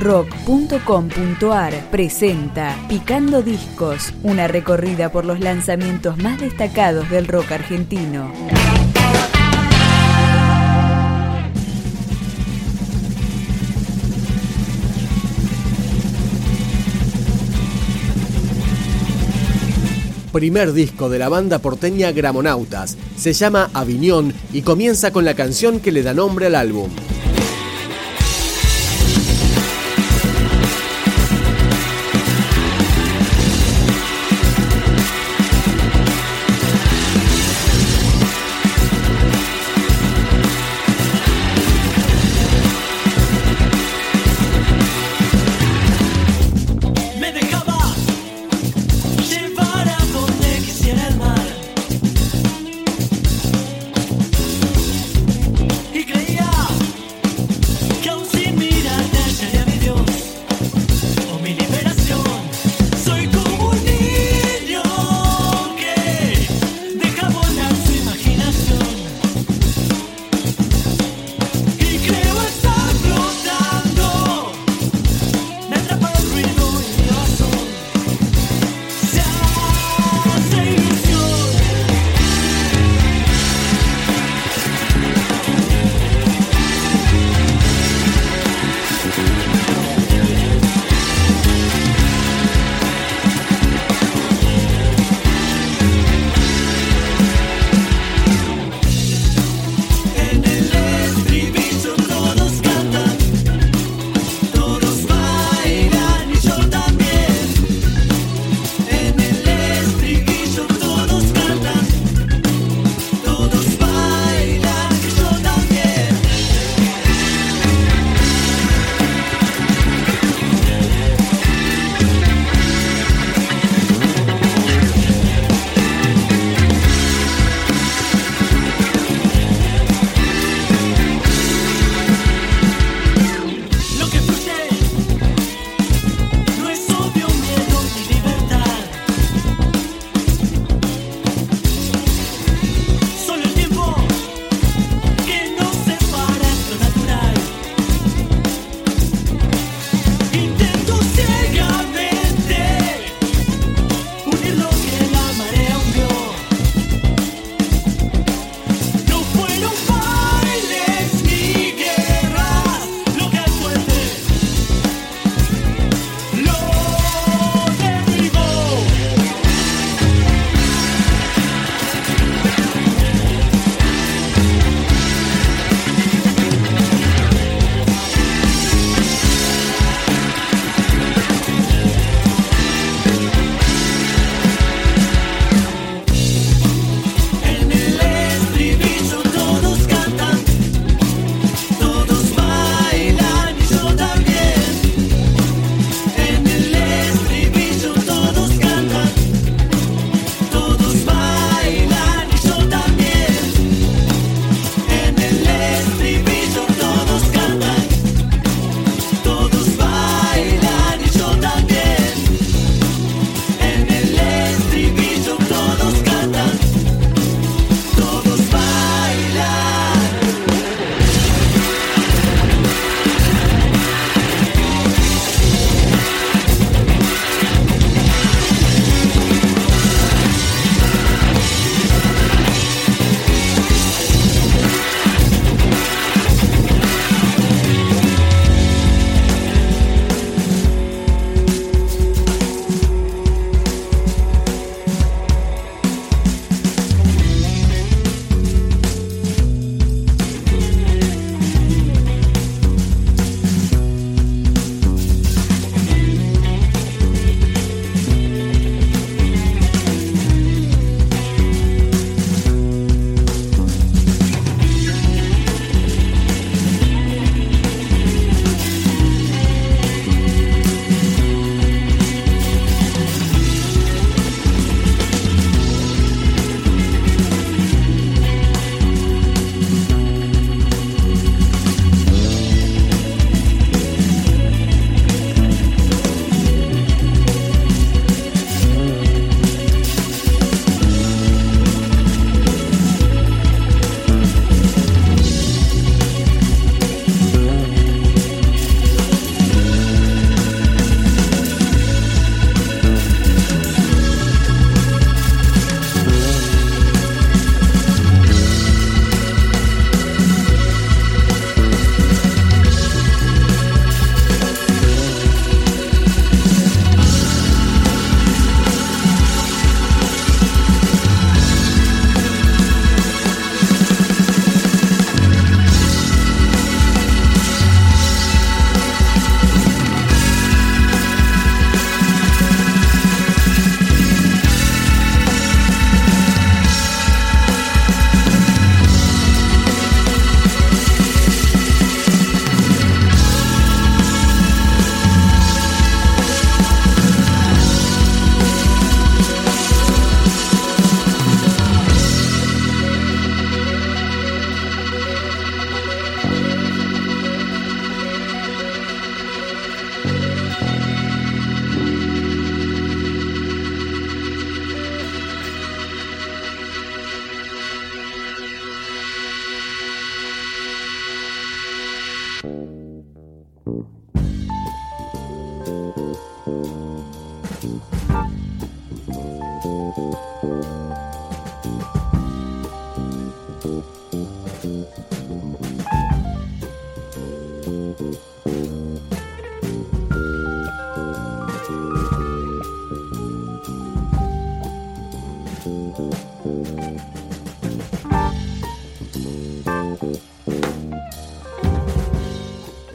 rock.com.ar 0.00 1.90
presenta 1.90 2.76
Picando 2.88 3.42
Discos, 3.42 4.14
una 4.22 4.48
recorrida 4.48 5.12
por 5.12 5.26
los 5.26 5.40
lanzamientos 5.40 6.16
más 6.18 6.40
destacados 6.40 7.08
del 7.10 7.28
rock 7.28 7.52
argentino. 7.52 8.32
primer 20.32 20.72
disco 20.72 21.08
de 21.08 21.18
la 21.18 21.28
banda 21.28 21.58
porteña 21.58 22.12
Gramonautas. 22.12 22.96
Se 23.16 23.32
llama 23.32 23.68
Aviñón 23.74 24.32
y 24.52 24.62
comienza 24.62 25.10
con 25.12 25.24
la 25.24 25.34
canción 25.34 25.80
que 25.80 25.92
le 25.92 26.04
da 26.04 26.14
nombre 26.14 26.46
al 26.46 26.54
álbum. 26.54 26.88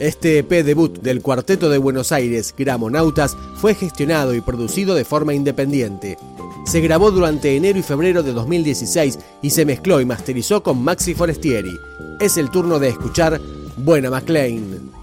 Este 0.06 0.38
EP 0.38 0.62
debut 0.62 1.00
del 1.00 1.20
Cuarteto 1.20 1.68
de 1.68 1.78
Buenos 1.78 2.12
Aires, 2.12 2.54
Gramonautas, 2.56 3.36
fue 3.56 3.74
gestionado 3.74 4.34
y 4.34 4.40
producido 4.40 4.94
de 4.94 5.04
forma 5.04 5.34
independiente. 5.34 6.16
Se 6.64 6.80
grabó 6.80 7.10
durante 7.10 7.56
enero 7.56 7.78
y 7.80 7.82
febrero 7.82 8.22
de 8.22 8.32
2016 8.32 9.18
y 9.42 9.50
se 9.50 9.64
mezcló 9.64 10.00
y 10.00 10.04
masterizó 10.04 10.62
con 10.62 10.82
Maxi 10.84 11.14
Forestieri. 11.14 11.76
Es 12.20 12.36
el 12.36 12.50
turno 12.50 12.78
de 12.78 12.90
escuchar 12.90 13.40
Buena 13.76 14.10
McLean. 14.10 14.95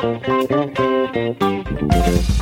Thank 0.00 0.28
you. 2.28 2.37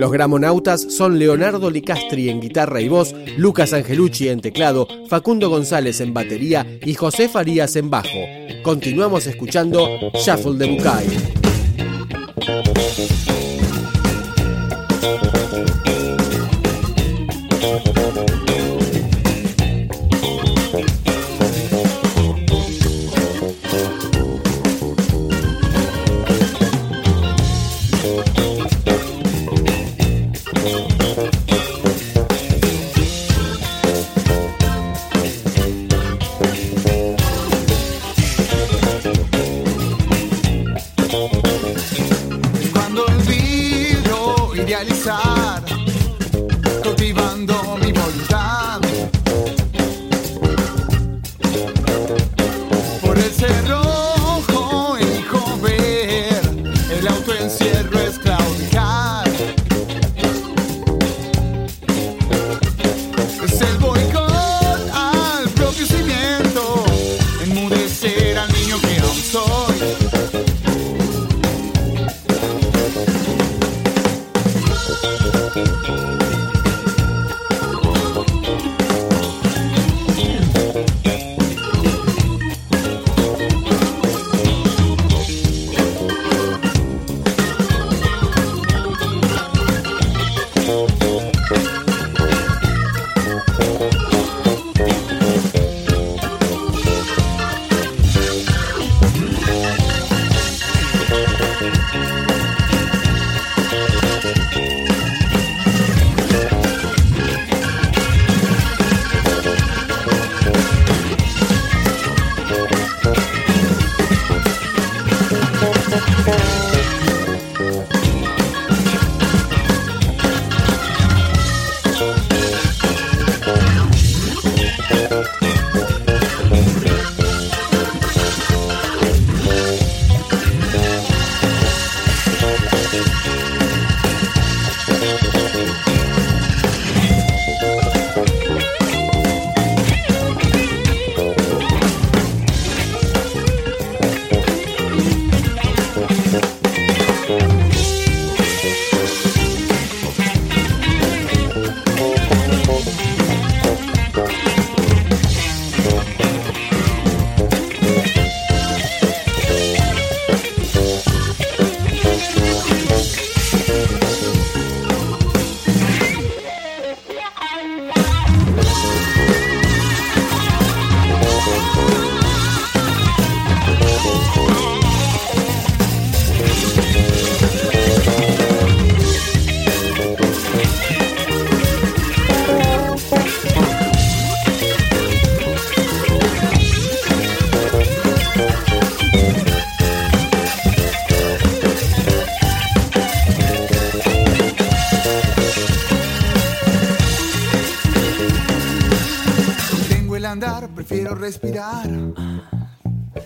Los 0.00 0.12
gramonautas 0.12 0.80
son 0.80 1.18
Leonardo 1.18 1.70
Licastri 1.70 2.30
en 2.30 2.40
guitarra 2.40 2.80
y 2.80 2.88
voz, 2.88 3.14
Lucas 3.36 3.74
Angelucci 3.74 4.30
en 4.30 4.40
teclado, 4.40 4.88
Facundo 5.08 5.50
González 5.50 6.00
en 6.00 6.14
batería 6.14 6.66
y 6.86 6.94
José 6.94 7.28
Farías 7.28 7.76
en 7.76 7.90
bajo. 7.90 8.08
Continuamos 8.62 9.26
escuchando 9.26 9.86
Shuffle 10.14 10.56
de 10.56 10.70
Bucay. 10.70 11.06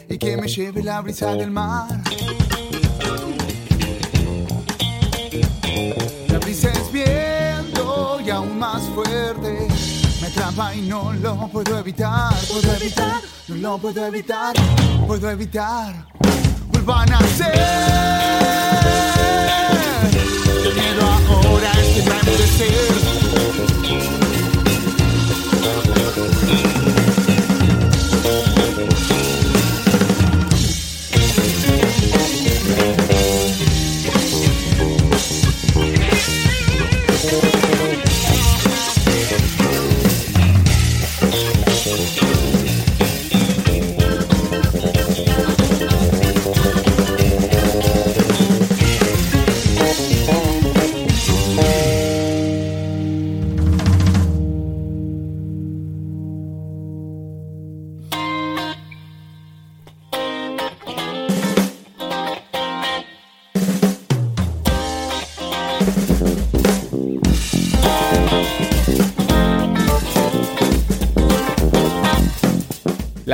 Y 0.08 0.18
que 0.18 0.37
me 0.37 0.46
lleve 0.46 0.82
la 0.82 1.00
brisa 1.00 1.34
del 1.34 1.50
mar. 1.50 1.88
La 6.28 6.38
brisa 6.38 6.70
es 6.70 6.92
viento 6.92 8.20
y 8.20 8.30
aún 8.30 8.58
más 8.58 8.82
fuerte. 8.94 9.68
Me 10.20 10.26
atrapa 10.26 10.75
y 10.75 10.82
no 10.82 11.12
lo 11.14 11.49
puedo 11.49 11.78
evitar, 11.78 12.34
puedo 12.49 12.75
evitar, 12.75 13.20
no 13.49 13.54
lo 13.56 13.78
puedo 13.78 14.06
evitar, 14.06 14.54
puedo 15.06 15.30
evitar. 15.30 16.06
Vuelvan 16.70 17.12
a 17.12 17.20
ser. 17.28 18.25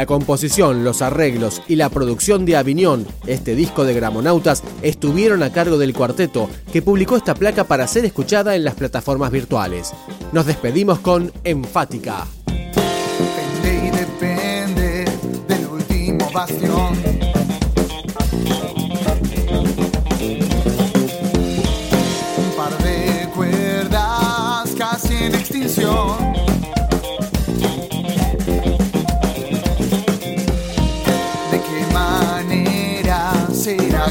La 0.00 0.06
composición, 0.06 0.82
los 0.82 1.02
arreglos 1.02 1.60
y 1.68 1.76
la 1.76 1.90
producción 1.90 2.46
de 2.46 2.56
Avignon, 2.56 3.06
este 3.26 3.54
disco 3.54 3.84
de 3.84 3.92
Gramonautas, 3.92 4.62
estuvieron 4.80 5.42
a 5.42 5.52
cargo 5.52 5.76
del 5.76 5.92
cuarteto, 5.92 6.48
que 6.72 6.80
publicó 6.80 7.18
esta 7.18 7.34
placa 7.34 7.64
para 7.64 7.86
ser 7.86 8.06
escuchada 8.06 8.56
en 8.56 8.64
las 8.64 8.76
plataformas 8.76 9.30
virtuales. 9.30 9.92
Nos 10.32 10.46
despedimos 10.46 11.00
con 11.00 11.30
Enfática. 11.44 12.26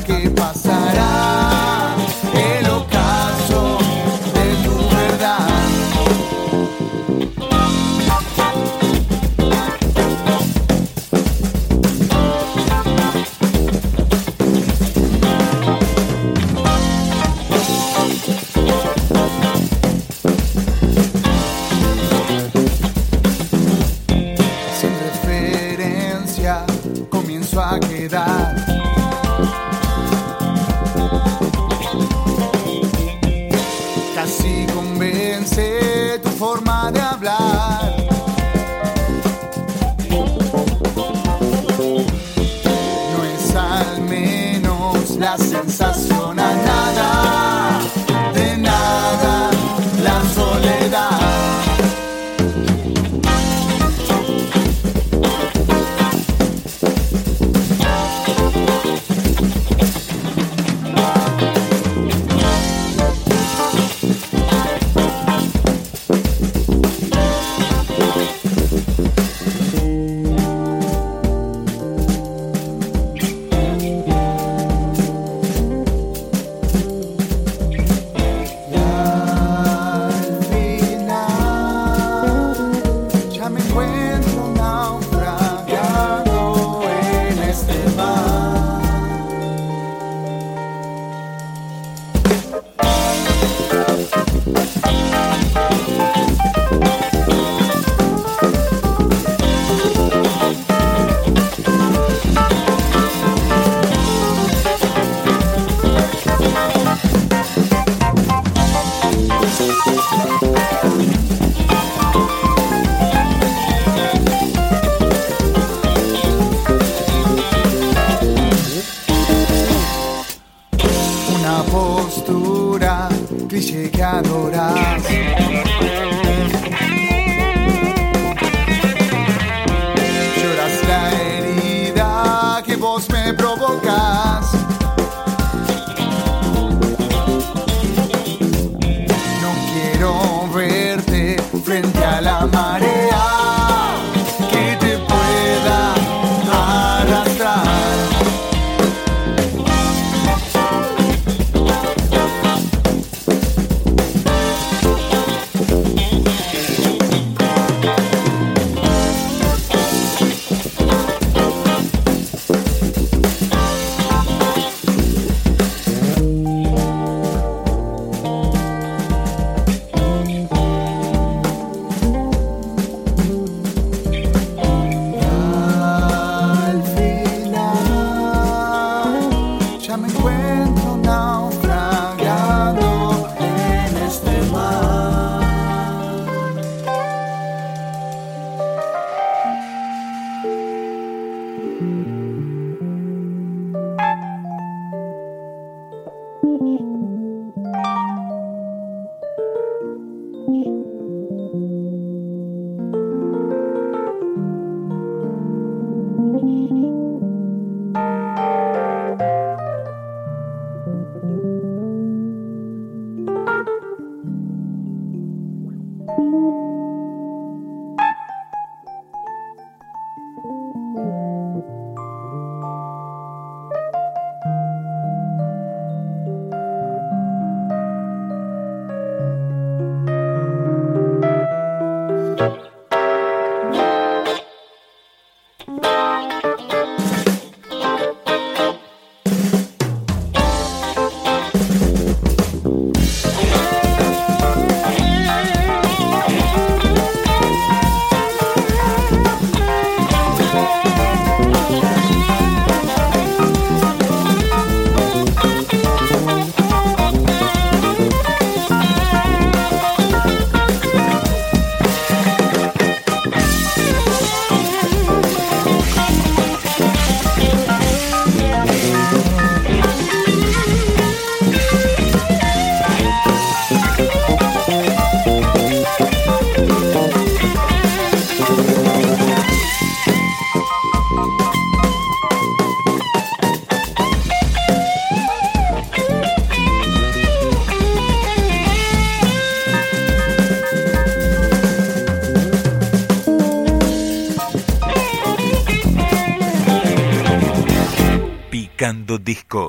que 0.02 0.30
pasará. 0.30 1.39
La 45.20 45.38
sensación 45.38 46.40
a 46.40 46.54
nada, 46.56 47.29